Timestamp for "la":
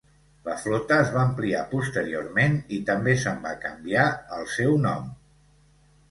0.47-0.53